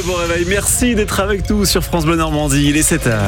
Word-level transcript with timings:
très 0.00 0.08
bon 0.08 0.14
réveil. 0.14 0.44
Merci 0.48 0.94
d'être 0.94 1.20
avec 1.20 1.48
nous 1.50 1.64
sur 1.64 1.82
France 1.82 2.04
Bleu 2.04 2.16
Normandie. 2.16 2.66
Il 2.68 2.76
est 2.76 2.88
7h. 2.88 3.18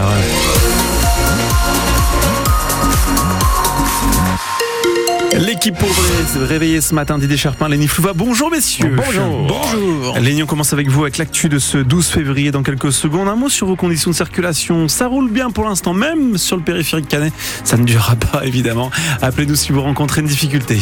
L'équipe 5.38 5.76
pour 5.76 5.88
se 5.88 6.38
réveiller 6.38 6.80
ce 6.80 6.94
matin, 6.94 7.18
Didier 7.18 7.36
Charpin, 7.36 7.68
Lénie 7.68 7.88
Flouva. 7.88 8.12
Bonjour 8.14 8.50
messieurs. 8.50 8.96
Bonjour. 8.96 9.46
Bonjour. 9.48 10.18
Lénie, 10.18 10.42
on 10.42 10.46
commence 10.46 10.72
avec 10.72 10.88
vous 10.88 11.02
avec 11.02 11.18
l'actu 11.18 11.48
de 11.48 11.58
ce 11.58 11.78
12 11.78 12.06
février 12.06 12.50
dans 12.50 12.62
quelques 12.62 12.92
secondes. 12.92 13.28
Un 13.28 13.36
mot 13.36 13.48
sur 13.48 13.66
vos 13.66 13.76
conditions 13.76 14.10
de 14.10 14.16
circulation. 14.16 14.88
Ça 14.88 15.06
roule 15.06 15.30
bien 15.30 15.50
pour 15.50 15.64
l'instant, 15.64 15.94
même 15.94 16.36
sur 16.36 16.56
le 16.56 16.62
périphérique 16.62 17.08
canet. 17.08 17.32
Ça 17.64 17.76
ne 17.76 17.84
durera 17.84 18.16
pas 18.16 18.44
évidemment. 18.44 18.90
Appelez-nous 19.22 19.56
si 19.56 19.72
vous 19.72 19.80
rencontrez 19.80 20.20
une 20.20 20.26
difficulté. 20.26 20.78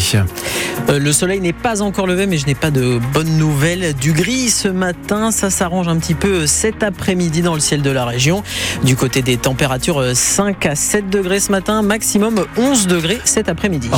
Euh, 0.89 0.99
le 0.99 1.13
soleil 1.13 1.41
n'est 1.41 1.53
pas 1.53 1.83
encore 1.83 2.07
levé, 2.07 2.27
mais 2.27 2.37
je 2.37 2.47
n'ai 2.47 2.55
pas 2.55 2.71
de 2.71 2.99
bonnes 3.13 3.39
nouvelles. 3.39 3.95
Du 3.95 4.13
gris 4.13 4.51
ce 4.51 4.69
matin, 4.69 5.31
ça 5.31 5.51
s'arrange 5.51 5.89
un 5.89 5.97
petit 5.97 6.15
peu 6.15 6.47
cet 6.47 6.83
après-midi 6.83 7.43
dans 7.43 7.55
le 7.55 7.61
ciel 7.61 7.83
de 7.83 7.91
la 7.91 8.05
région. 8.05 8.43
Du 8.85 8.97
côté 8.97 9.23
des 9.23 9.37
températures, 9.37 10.05
5 10.15 10.67
à 10.67 10.75
7 10.75 11.09
degrés 11.09 11.41
ce 11.41 11.53
matin, 11.53 11.83
maximum 11.83 12.45
11 12.57 12.89
degrés 12.89 13.21
cet 13.25 13.49
après-midi. 13.49 13.89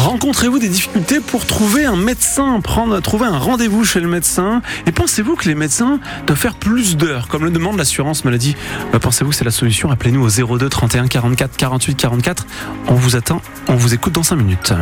Rencontrez-vous 0.43 0.67
des 0.67 0.75
difficultés 0.75 1.21
pour 1.21 1.47
trouver 1.47 1.85
un 1.85 1.95
médecin, 1.95 2.61
prendre, 2.61 2.99
trouver 2.99 3.27
un 3.27 3.39
rendez-vous 3.39 3.85
chez 3.85 4.01
le 4.01 4.09
médecin 4.09 4.61
Et 4.89 4.91
pensez-vous 4.91 5.37
que 5.37 5.49
les 5.49 5.55
médecins 5.55 6.01
doivent 6.27 6.37
faire 6.37 6.57
plus 6.57 6.97
d'heures, 6.97 7.29
comme 7.29 7.45
le 7.45 7.53
demande 7.53 7.79
l'assurance 7.79 8.25
maladie 8.25 8.57
Euh, 8.93 8.99
Pensez-vous 8.99 9.31
que 9.31 9.37
c'est 9.37 9.45
la 9.45 9.53
solution? 9.53 9.93
Appelez-nous 9.93 10.21
au 10.21 10.57
02 10.59 10.69
31 10.69 11.07
44 11.07 11.57
48 11.57 11.95
44. 11.95 12.47
On 12.89 12.95
vous 12.95 13.15
attend, 13.15 13.41
on 13.69 13.77
vous 13.77 13.95
écoute 13.95 14.15
dans 14.15 14.25
5 14.25 14.35
minutes. 14.35 14.73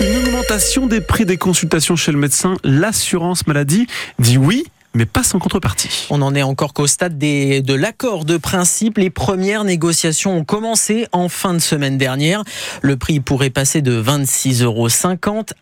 Une 0.00 0.16
augmentation 0.16 0.86
des 0.86 1.02
prix 1.02 1.26
des 1.26 1.36
consultations 1.36 1.94
chez 1.94 2.12
le 2.12 2.16
médecin, 2.16 2.54
l'assurance 2.64 3.46
maladie 3.46 3.86
dit 4.18 4.38
oui, 4.38 4.64
mais 4.94 5.06
pas 5.06 5.22
sans 5.22 5.38
contrepartie. 5.38 6.06
On 6.10 6.22
en 6.22 6.34
est 6.34 6.42
encore 6.42 6.72
qu'au 6.72 6.86
stade 6.86 7.18
de 7.18 7.74
l'accord 7.74 8.24
de 8.24 8.36
principe. 8.36 8.98
Les 8.98 9.10
premières 9.10 9.64
négociations 9.64 10.38
ont 10.38 10.44
commencé 10.44 11.06
en 11.12 11.28
fin 11.28 11.52
de 11.54 11.58
semaine 11.58 11.98
dernière. 11.98 12.42
Le 12.80 12.96
prix 12.96 13.20
pourrait 13.20 13.50
passer 13.50 13.82
de 13.82 14.02
26,50 14.02 14.64
euros 14.64 14.88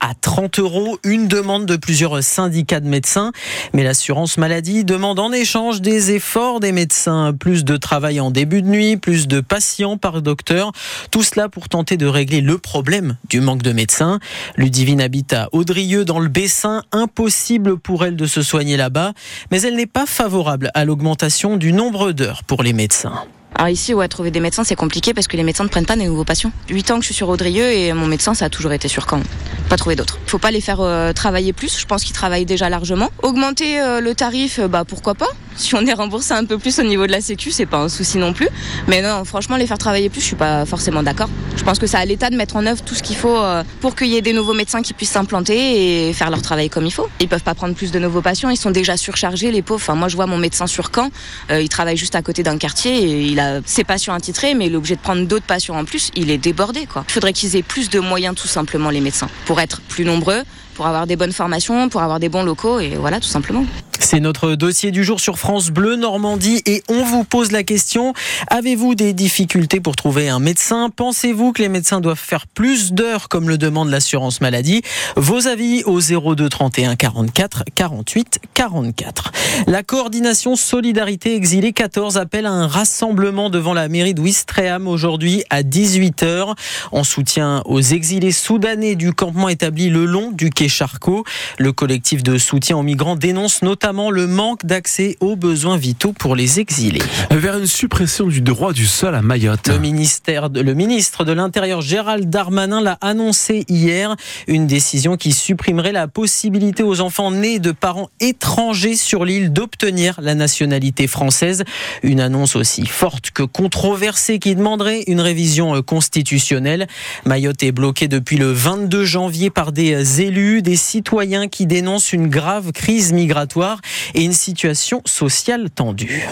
à 0.00 0.15
30 0.15 0.59
euros. 0.61 0.98
Une 1.05 1.27
demande 1.27 1.67
de 1.67 1.77
plusieurs 1.77 2.23
syndicats 2.23 2.81
de 2.81 2.89
médecins. 2.89 3.33
Mais 3.75 3.83
l'assurance 3.83 4.39
maladie 4.39 4.84
demande 4.84 5.19
en 5.19 5.33
échange 5.33 5.81
des 5.81 6.12
efforts 6.12 6.61
des 6.61 6.72
médecins. 6.72 7.34
Plus 7.34 7.65
de 7.65 7.77
travail 7.77 8.20
en 8.20 8.31
début 8.31 8.62
de 8.62 8.69
nuit, 8.69 8.97
plus 8.97 9.27
de 9.27 9.41
patients 9.41 9.98
par 9.98 10.22
docteur. 10.22 10.72
Tout 11.11 11.25
cela 11.25 11.48
pour 11.48 11.69
tenter 11.69 11.97
de 11.97 12.06
régler 12.06 12.41
le 12.41 12.59
problème 12.59 13.17
du 13.28 13.41
manque 13.41 13.62
de 13.62 13.72
médecins. 13.72 14.20
Ludivine 14.56 15.00
habite 15.00 15.33
à 15.33 15.48
Audrieux 15.53 16.05
dans 16.05 16.20
le 16.20 16.28
Bessin. 16.28 16.84
Impossible 16.93 17.77
pour 17.77 18.05
elle 18.05 18.17
de 18.17 18.27
se 18.27 18.43
soigner 18.43 18.77
là-bas 18.77 19.12
mais 19.50 19.61
elle 19.62 19.77
n'est 19.77 19.86
pas 19.86 20.06
favorable 20.06 20.70
à 20.75 20.84
l'augmentation 20.84 21.56
du 21.56 21.72
nombre 21.72 22.12
d'heures 22.12 22.45
pour 22.45 22.62
les 22.62 22.72
médecins. 22.72 23.25
Alors 23.59 23.70
ici, 23.70 23.95
ouais, 23.95 24.06
trouver 24.06 24.31
des 24.31 24.41
médecins, 24.41 24.64
c'est 24.64 24.77
compliqué 24.77 25.14
parce 25.14 25.28
que 25.28 25.36
les 25.36 25.42
médecins 25.42 25.64
ne 25.64 25.70
prennent 25.70 25.86
pas 25.86 25.97
des 25.97 26.05
nouveaux 26.05 26.25
patients. 26.25 26.53
8 26.69 26.91
ans 26.91 26.95
que 26.97 27.03
je 27.03 27.06
suis 27.06 27.14
sur 27.14 27.31
Audrieux 27.31 27.72
et 27.72 27.92
mon 27.94 28.06
médecin, 28.06 28.34
ça 28.34 28.44
a 28.47 28.50
toujours 28.50 28.72
été 28.72 28.87
sur 28.87 29.06
Caen. 29.09 29.22
Pas 29.70 29.77
trouver 29.77 29.97
d'autres. 29.97 30.19
Faut 30.27 30.39
pas 30.39 30.50
les 30.50 30.61
faire 30.61 30.81
euh, 30.83 31.14
travailler 31.14 31.55
plus. 31.55 31.78
Je 31.78 31.87
pense 31.87 32.05
qu'ils 32.05 32.14
travaillent 32.14 32.44
déjà 32.44 32.69
largement. 32.69 33.11
Augmenter 33.22 33.81
euh, 33.81 34.00
le 34.00 34.14
tarif, 34.14 34.59
euh, 34.59 34.69
bah 34.69 34.84
pourquoi 34.87 35.14
pas. 35.14 35.28
Si 35.57 35.75
on 35.75 35.85
est 35.87 35.93
remboursé 35.93 36.35
un 36.35 36.45
peu 36.45 36.59
plus 36.59 36.79
au 36.79 36.83
niveau 36.83 37.07
de 37.07 37.12
la 37.12 37.21
Sécu, 37.21 37.51
c'est 37.51 37.67
pas 37.67 37.79
un 37.79 37.89
souci 37.89 38.19
non 38.19 38.33
plus. 38.33 38.49
Mais 38.89 39.03
non, 39.03 39.25
franchement, 39.25 39.57
les 39.57 39.67
faire 39.67 39.79
travailler 39.79 40.09
plus, 40.09 40.21
je 40.21 40.27
suis 40.27 40.37
pas 40.37 40.67
forcément 40.67 41.03
d'accord. 41.03 41.29
Je 41.57 41.65
pense 41.65 41.79
que 41.79 41.87
c'est 41.87 41.97
à 41.97 42.05
l'État 42.05 42.31
de 42.31 42.37
mettre 42.37 42.57
en 42.57 42.67
œuvre 42.67 42.83
tout 42.85 42.95
ce 42.95 43.03
qu'il 43.03 43.17
faut 43.17 43.37
euh, 43.37 43.65
pour 43.81 43.97
qu'il 43.97 44.09
y 44.09 44.17
ait 44.17 44.23
des 44.23 44.33
nouveaux 44.33 44.55
médecins 44.55 44.83
qui 44.83 44.93
puissent 44.93 45.11
s'implanter 45.11 46.09
et 46.09 46.12
faire 46.12 46.31
leur 46.31 46.43
travail 46.43 46.69
comme 46.69 46.87
il 46.87 46.93
faut. 46.93 47.09
Ils 47.21 47.29
peuvent 47.29 47.43
pas 47.43 47.55
prendre 47.55 47.75
plus 47.75 47.91
de 47.91 47.99
nouveaux 47.99 48.21
patients. 48.21 48.51
Ils 48.51 48.57
sont 48.57 48.71
déjà 48.71 48.97
surchargés, 48.97 49.51
les 49.51 49.62
pauvres. 49.62 49.81
Enfin, 49.83 49.95
moi, 49.95 50.09
je 50.09 50.17
vois 50.17 50.27
mon 50.27 50.39
médecin 50.39 50.67
sur 50.67 50.91
Caen. 50.95 51.11
euh, 51.51 51.61
il 51.61 51.69
travaille 51.69 51.97
juste 51.97 52.15
à 52.15 52.23
côté 52.23 52.43
d'un 52.43 52.59
quartier 52.59 52.97
et 52.97 53.23
il 53.23 53.41
a 53.41 53.61
ses 53.65 53.84
patients 53.84 54.15
attitrés, 54.15 54.55
mais 54.55 54.67
il 54.67 54.75
est 54.75 54.77
obligé 54.77 54.97
de 54.97 55.01
prendre 55.01 55.27
d'autres 55.27 55.47
patients 55.47 55.79
en 55.79 55.84
plus. 55.84 56.11
Il 56.15 56.31
est 56.31 56.39
débordé, 56.39 56.87
quoi. 56.87 57.05
Il 57.09 57.12
faudrait 57.12 57.33
qu'ils 57.33 57.56
aient 57.56 57.62
plus 57.62 57.89
de 57.89 57.99
moyens, 57.99 58.34
tout 58.34 58.49
simplement, 58.49 58.91
les 58.91 59.00
médecins, 59.00 59.28
pour 59.47 59.61
être 59.61 59.81
plus 59.81 60.05
nombreux, 60.05 60.43
pour 60.75 60.87
avoir 60.87 61.06
des 61.06 61.16
bonnes 61.16 61.33
formations, 61.33 61.89
pour 61.89 62.03
avoir 62.03 62.21
des 62.21 62.28
bons 62.28 62.43
locaux, 62.43 62.78
et 62.81 62.91
voilà, 62.97 63.21
tout 63.21 63.28
simplement. 63.28 63.65
C'est 63.99 64.21
notre 64.21 64.55
dossier 64.55 64.91
du 64.91 65.05
jour 65.05 65.21
sur 65.21 65.39
France 65.39 65.71
Bleu 65.71 65.97
Normandie 65.97 66.62
et 66.67 66.83
on 66.89 67.03
vous 67.03 67.25
pose 67.25 67.53
la 67.53 67.62
question 67.62 68.12
avez-vous 68.49 68.95
des 68.95 69.12
difficultés 69.12 69.81
pour 69.81 69.97
trouver 69.97 70.29
un 70.29 70.39
médecin? 70.39 70.91
Pensez-vous 70.95 71.53
que 71.53 71.62
les 71.62 71.69
médecins 71.69 72.01
doivent 72.01 72.19
faire 72.19 72.47
plus 72.47 72.93
d'heures 72.93 73.29
comme 73.29 73.49
le 73.49 73.59
demande 73.59 73.91
l'assurance 73.91 74.41
maladie? 74.41 74.83
Vos 75.17 75.47
avis 75.47 75.83
au 75.84 76.01
02 76.01 76.49
31 76.49 76.97
44 76.97 77.65
48 77.75 78.41
44. 78.55 79.33
La 79.67 79.83
coordination 79.83 80.57
Solidarité 80.57 81.34
Exilés 81.34 81.73
14 81.73 82.19
appelle 82.19 82.47
à 82.47 82.53
un 82.53 82.67
rassemblement 82.67 83.51
devant 83.51 83.75
la 83.75 83.89
mairie 83.89 84.15
de 84.15 84.21
Ouistreham 84.21 84.87
aujourd'hui 84.87 85.45
à 85.51 85.63
18h 85.63 86.55
en 86.93 87.05
soutien 87.05 87.63
aux 87.65 87.81
exilés 87.81 88.33
soudanais 88.33 88.95
du 88.95 89.13
campement 89.13 89.49
établi 89.49 89.89
le 89.89 90.05
long 90.05 90.31
du 90.31 90.51
quai 90.51 90.69
Charcot. 90.69 91.25
Le 91.59 91.73
collectif 91.73 92.23
de 92.23 92.39
soutien 92.39 92.77
aux 92.77 92.83
migrants 92.83 93.17
dénonce 93.17 93.63
notamment 93.63 93.85
le 93.86 94.26
manque 94.26 94.66
d'accès 94.66 95.16
aux 95.20 95.36
besoins 95.36 95.76
vitaux 95.76 96.12
pour 96.12 96.34
les 96.34 96.58
exilés. 96.58 97.02
Vers 97.30 97.56
une 97.56 97.69
suppression 97.69 98.26
du 98.26 98.41
droit 98.41 98.72
du 98.72 98.84
sol 98.84 99.14
à 99.14 99.22
Mayotte. 99.22 99.69
Le, 99.69 99.78
ministère 99.78 100.50
de, 100.50 100.60
le 100.60 100.74
ministre 100.74 101.24
de 101.24 101.30
l'Intérieur 101.30 101.82
Gérald 101.82 102.28
Darmanin 102.28 102.80
l'a 102.80 102.98
annoncé 103.00 103.64
hier, 103.69 104.16
une 104.48 104.66
décision 104.66 105.16
qui 105.16 105.30
supprimerait 105.30 105.92
la 105.92 106.08
possibilité 106.08 106.82
aux 106.82 107.00
enfants 107.00 107.30
nés 107.30 107.60
de 107.60 107.70
parents 107.70 108.10
étrangers 108.19 108.97
sur 108.97 109.24
l'île 109.24 109.52
d'obtenir 109.52 110.18
la 110.20 110.34
nationalité 110.34 111.06
française. 111.06 111.62
Une 112.03 112.18
annonce 112.18 112.56
aussi 112.56 112.86
forte 112.86 113.30
que 113.30 113.44
controversée 113.44 114.41
qui 114.41 114.56
demanderait 114.56 115.04
une 115.06 115.20
révision 115.20 115.80
constitutionnelle. 115.82 116.88
Mayotte 117.24 117.62
est 117.62 117.70
bloquée 117.70 118.08
depuis 118.08 118.36
le 118.36 118.50
22 118.50 119.04
janvier 119.04 119.50
par 119.50 119.70
des 119.70 120.22
élus, 120.22 120.60
des 120.60 120.74
citoyens 120.74 121.47
qui 121.47 121.66
dénoncent 121.66 122.12
une 122.12 122.26
grave 122.26 122.72
crise 122.72 123.12
migratoire 123.12 123.75
et 124.14 124.25
une 124.25 124.32
situation 124.32 125.03
sociale 125.04 125.70
tendue. 125.70 126.26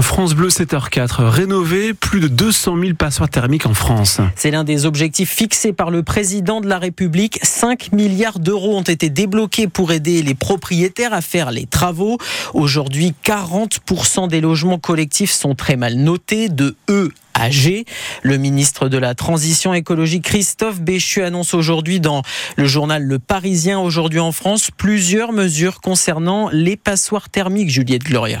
France 0.00 0.34
Bleu 0.34 0.48
7h4, 0.48 1.22
rénover 1.24 1.94
plus 1.94 2.20
de 2.20 2.28
200 2.28 2.76
000 2.80 2.94
passoires 2.94 3.28
thermiques 3.28 3.66
en 3.66 3.74
France. 3.74 4.20
C'est 4.36 4.50
l'un 4.50 4.64
des 4.64 4.86
objectifs 4.86 5.30
fixés 5.30 5.72
par 5.72 5.90
le 5.90 6.02
président 6.02 6.60
de 6.60 6.68
la 6.68 6.78
République. 6.78 7.38
5 7.42 7.92
milliards 7.92 8.38
d'euros 8.38 8.76
ont 8.76 8.82
été 8.82 9.10
débloqués 9.10 9.68
pour 9.68 9.92
aider 9.92 10.22
les 10.22 10.34
propriétaires 10.34 11.12
à 11.12 11.20
faire 11.20 11.50
les 11.50 11.66
travaux. 11.66 12.18
Aujourd'hui, 12.54 13.14
40% 13.24 14.28
des 14.28 14.40
logements 14.40 14.78
collectifs 14.78 15.30
sont 15.30 15.54
très 15.54 15.76
mal 15.76 15.94
notés, 15.94 16.48
de 16.48 16.76
E 16.90 17.10
Le 18.22 18.36
ministre 18.36 18.88
de 18.88 18.98
la 18.98 19.14
Transition 19.14 19.72
écologique 19.72 20.24
Christophe 20.24 20.80
Béchu 20.80 21.22
annonce 21.22 21.54
aujourd'hui 21.54 22.00
dans 22.00 22.22
le 22.56 22.66
journal 22.66 23.02
Le 23.02 23.18
Parisien 23.18 23.78
aujourd'hui 23.78 24.18
en 24.18 24.32
France 24.32 24.70
plusieurs 24.76 25.32
mesures 25.32 25.80
concernant 25.80 26.48
les 26.50 26.76
passoires 26.76 27.28
thermiques, 27.28 27.70
Juliette 27.70 28.02
Gloria. 28.02 28.40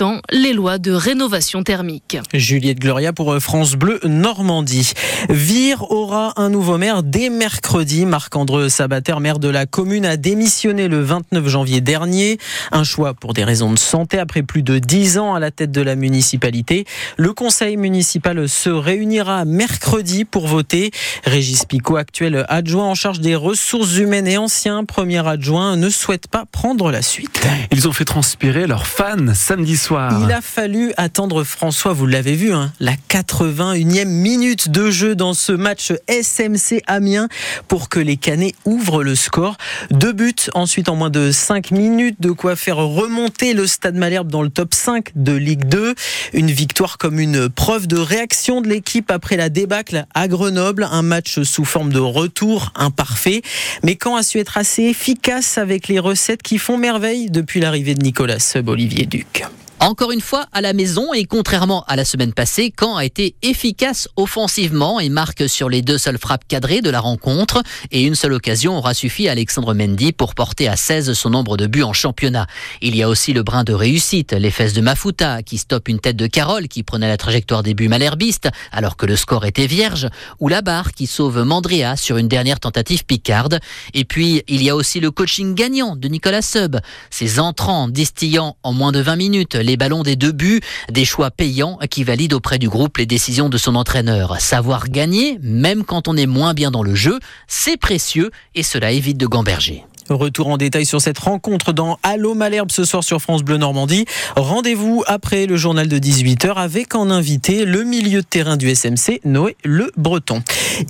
respectant 0.00 0.22
les 0.30 0.52
lois 0.52 0.78
de 0.78 0.92
rénovation 0.92 1.62
thermique. 1.62 2.18
Juliette 2.32 2.78
Gloria 2.78 3.12
pour 3.12 3.36
France 3.38 3.74
Bleu 3.74 4.00
Normandie. 4.04 4.92
Vire 5.28 5.90
aura 5.90 6.32
un 6.36 6.48
nouveau 6.48 6.78
maire 6.78 7.02
dès 7.02 7.28
mercredi. 7.28 8.06
Marc-André 8.06 8.70
Sabater, 8.70 9.20
maire 9.20 9.38
de 9.38 9.48
la 9.48 9.66
commune, 9.66 10.06
a 10.06 10.16
démissionné 10.16 10.88
le 10.88 11.02
29 11.02 11.48
janvier 11.48 11.80
dernier. 11.80 12.38
Un 12.72 12.84
choix 12.84 13.14
pour 13.14 13.34
des 13.34 13.44
raisons 13.44 13.72
de 13.72 13.78
santé 13.78 14.18
après 14.18 14.42
plus 14.42 14.62
de 14.62 14.78
10 14.78 15.18
ans 15.18 15.34
à 15.34 15.40
la 15.40 15.50
tête 15.50 15.72
de 15.72 15.82
la 15.82 15.96
municipalité. 15.96 16.86
Le 17.16 17.32
conseil 17.34 17.76
municipal 17.76 18.48
se 18.48 18.70
réunira 18.70 19.44
mercredi 19.44 20.24
pour 20.24 20.46
voter. 20.46 20.92
Régis 21.24 21.64
Picot, 21.66 21.96
actuel 21.96 22.46
adjoint 22.48 22.86
en 22.86 22.94
charge 22.94 23.20
des 23.20 23.36
ressources 23.36 23.96
humaines 23.98 24.28
et 24.28 24.38
ancien 24.38 24.84
premier 24.84 25.26
adjoint, 25.26 25.76
ne 25.76 25.90
souhaite 25.90 26.28
pas 26.28 26.44
prendre 26.50 26.90
la 26.90 27.02
suite. 27.02 27.46
Ils 27.70 27.86
ont 27.86 27.92
fait 27.92 28.06
transpirer 28.06 28.66
leurs 28.66 28.86
fans 28.86 29.34
samedi 29.34 29.76
soir. 29.76 29.89
Il 29.90 30.30
a 30.32 30.40
fallu 30.40 30.92
attendre 30.96 31.42
François, 31.42 31.92
vous 31.92 32.06
l'avez 32.06 32.36
vu, 32.36 32.52
hein, 32.52 32.72
la 32.78 32.92
81e 33.08 34.04
minute 34.04 34.68
de 34.68 34.88
jeu 34.88 35.16
dans 35.16 35.34
ce 35.34 35.50
match 35.50 35.92
SMC 36.06 36.82
Amiens 36.86 37.28
pour 37.66 37.88
que 37.88 37.98
les 37.98 38.16
Canets 38.16 38.54
ouvrent 38.64 39.02
le 39.02 39.16
score. 39.16 39.56
Deux 39.90 40.12
buts 40.12 40.34
ensuite 40.54 40.88
en 40.88 40.94
moins 40.94 41.10
de 41.10 41.32
5 41.32 41.72
minutes, 41.72 42.20
de 42.20 42.30
quoi 42.30 42.54
faire 42.54 42.76
remonter 42.76 43.52
le 43.52 43.66
Stade 43.66 43.96
Malherbe 43.96 44.30
dans 44.30 44.42
le 44.42 44.50
top 44.50 44.74
5 44.74 45.10
de 45.16 45.32
Ligue 45.32 45.64
2. 45.64 45.96
Une 46.34 46.52
victoire 46.52 46.96
comme 46.96 47.18
une 47.18 47.48
preuve 47.48 47.88
de 47.88 47.98
réaction 47.98 48.60
de 48.60 48.68
l'équipe 48.68 49.10
après 49.10 49.36
la 49.36 49.48
débâcle 49.48 50.06
à 50.14 50.28
Grenoble, 50.28 50.86
un 50.88 51.02
match 51.02 51.42
sous 51.42 51.64
forme 51.64 51.92
de 51.92 51.98
retour 51.98 52.72
imparfait, 52.76 53.42
mais 53.82 53.96
quand 53.96 54.14
a 54.14 54.22
su 54.22 54.38
être 54.38 54.56
assez 54.56 54.84
efficace 54.84 55.58
avec 55.58 55.88
les 55.88 55.98
recettes 55.98 56.42
qui 56.42 56.58
font 56.58 56.78
merveille 56.78 57.28
depuis 57.28 57.58
l'arrivée 57.58 57.94
de 57.94 58.04
Nicolas 58.04 58.38
Sub, 58.38 58.68
Olivier 58.68 59.06
Duc. 59.06 59.44
Encore 59.82 60.12
une 60.12 60.20
fois, 60.20 60.44
à 60.52 60.60
la 60.60 60.74
maison 60.74 61.14
et 61.14 61.24
contrairement 61.24 61.84
à 61.88 61.96
la 61.96 62.04
semaine 62.04 62.34
passée, 62.34 62.70
Caen 62.78 62.96
a 62.96 63.04
été 63.06 63.34
efficace 63.40 64.08
offensivement 64.16 65.00
et 65.00 65.08
marque 65.08 65.48
sur 65.48 65.70
les 65.70 65.80
deux 65.80 65.96
seules 65.96 66.18
frappes 66.18 66.46
cadrées 66.46 66.82
de 66.82 66.90
la 66.90 67.00
rencontre. 67.00 67.62
Et 67.90 68.02
une 68.02 68.14
seule 68.14 68.34
occasion 68.34 68.76
aura 68.76 68.92
suffi 68.92 69.26
à 69.26 69.32
Alexandre 69.32 69.72
Mendy 69.72 70.12
pour 70.12 70.34
porter 70.34 70.68
à 70.68 70.76
16 70.76 71.14
son 71.14 71.30
nombre 71.30 71.56
de 71.56 71.66
buts 71.66 71.82
en 71.82 71.94
championnat. 71.94 72.46
Il 72.82 72.94
y 72.94 73.02
a 73.02 73.08
aussi 73.08 73.32
le 73.32 73.42
brin 73.42 73.64
de 73.64 73.72
réussite, 73.72 74.34
les 74.34 74.50
fesses 74.50 74.74
de 74.74 74.82
Mafuta 74.82 75.42
qui 75.42 75.56
stoppe 75.56 75.88
une 75.88 75.98
tête 75.98 76.16
de 76.16 76.26
Carole 76.26 76.68
qui 76.68 76.82
prenait 76.82 77.08
la 77.08 77.16
trajectoire 77.16 77.62
des 77.62 77.72
buts 77.72 77.88
malherbistes 77.88 78.50
alors 78.72 78.98
que 78.98 79.06
le 79.06 79.16
score 79.16 79.46
était 79.46 79.66
vierge, 79.66 80.08
ou 80.40 80.48
la 80.48 80.60
barre 80.60 80.92
qui 80.92 81.06
sauve 81.06 81.42
Mandria 81.42 81.96
sur 81.96 82.18
une 82.18 82.28
dernière 82.28 82.60
tentative 82.60 83.06
picarde. 83.06 83.60
Et 83.94 84.04
puis, 84.04 84.42
il 84.46 84.62
y 84.62 84.68
a 84.68 84.76
aussi 84.76 85.00
le 85.00 85.10
coaching 85.10 85.54
gagnant 85.54 85.96
de 85.96 86.06
Nicolas 86.08 86.42
Sub, 86.42 86.76
ses 87.08 87.40
entrants 87.40 87.88
distillant 87.88 88.58
en 88.62 88.74
moins 88.74 88.92
de 88.92 89.00
20 89.00 89.16
minutes 89.16 89.54
les 89.70 89.76
ballons 89.76 90.02
des 90.02 90.16
deux 90.16 90.32
buts, 90.32 90.60
des 90.90 91.04
choix 91.04 91.30
payants 91.30 91.78
qui 91.90 92.02
valident 92.02 92.34
auprès 92.34 92.58
du 92.58 92.68
groupe 92.68 92.96
les 92.96 93.06
décisions 93.06 93.48
de 93.48 93.56
son 93.56 93.76
entraîneur. 93.76 94.40
Savoir 94.40 94.88
gagner, 94.88 95.38
même 95.42 95.84
quand 95.84 96.08
on 96.08 96.16
est 96.16 96.26
moins 96.26 96.54
bien 96.54 96.72
dans 96.72 96.82
le 96.82 96.96
jeu, 96.96 97.20
c'est 97.46 97.76
précieux 97.76 98.32
et 98.56 98.64
cela 98.64 98.90
évite 98.90 99.16
de 99.16 99.26
gamberger. 99.26 99.84
Retour 100.10 100.48
en 100.48 100.56
détail 100.56 100.86
sur 100.86 101.00
cette 101.00 101.20
rencontre 101.20 101.72
dans 101.72 101.96
Allo 102.02 102.34
Malherbe 102.34 102.72
ce 102.72 102.84
soir 102.84 103.04
sur 103.04 103.22
France 103.22 103.44
Bleu 103.44 103.58
Normandie. 103.58 104.06
Rendez-vous 104.34 105.04
après 105.06 105.46
le 105.46 105.56
journal 105.56 105.86
de 105.86 105.98
18h 105.98 106.54
avec 106.54 106.96
en 106.96 107.10
invité 107.10 107.64
le 107.64 107.84
milieu 107.84 108.22
de 108.22 108.26
terrain 108.26 108.56
du 108.56 108.74
SMC, 108.74 109.20
Noé 109.24 109.56
Le 109.64 109.92
Breton. 109.96 110.42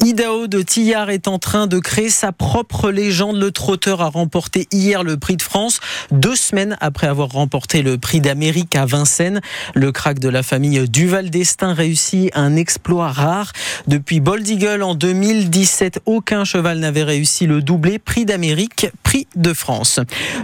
Idao 0.02 0.46
de 0.46 0.62
Tillard 0.62 1.11
est 1.11 1.28
en 1.28 1.38
train 1.38 1.67
de 1.67 1.78
créer 1.78 2.08
sa 2.08 2.32
propre 2.32 2.90
légende. 2.90 3.37
Le 3.37 3.50
trotteur 3.50 4.00
a 4.00 4.08
remporté 4.08 4.67
hier 4.72 5.02
le 5.02 5.19
prix 5.19 5.37
de 5.37 5.43
France, 5.43 5.81
deux 6.11 6.37
semaines 6.37 6.78
après 6.81 7.06
avoir 7.06 7.28
remporté 7.28 7.82
le 7.82 7.99
prix 7.99 8.22
d'Amérique 8.22 8.75
à 8.75 8.87
Vincennes. 8.87 9.43
Le 9.75 9.93
crack 9.93 10.19
de 10.19 10.31
la 10.31 10.43
famille 10.43 10.88
Duval 10.88 11.28
d'Estaing 11.28 11.75
réussit 11.75 12.31
un 12.34 12.56
exploit 12.56 13.08
rare. 13.08 13.52
Depuis 13.87 14.20
Bold 14.20 14.49
Eagle 14.49 14.82
en 14.82 14.94
2017, 14.94 16.00
aucun 16.06 16.44
cheval 16.44 16.78
n'avait 16.78 17.02
réussi 17.02 17.46
le 17.46 17.61
doublé 17.61 17.99
prix 17.99 18.25
d'Amérique 18.25 18.87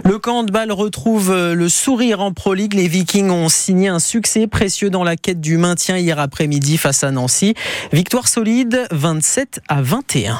Le 0.03 0.17
camp 0.17 0.43
de 0.43 0.51
balle 0.51 0.73
retrouve 0.73 1.33
le 1.33 1.69
sourire 1.69 2.19
en 2.19 2.33
Pro 2.33 2.53
League. 2.53 2.73
Les 2.73 2.89
Vikings 2.89 3.29
ont 3.29 3.47
signé 3.47 3.87
un 3.87 3.99
succès 3.99 4.45
précieux 4.45 4.89
dans 4.89 5.05
la 5.05 5.15
quête 5.15 5.39
du 5.39 5.57
maintien 5.57 5.97
hier 5.97 6.19
après-midi 6.19 6.77
face 6.77 7.05
à 7.05 7.11
Nancy. 7.11 7.53
Victoire 7.93 8.27
solide 8.27 8.85
27 8.91 9.61
à 9.69 9.81
21. 9.81 10.37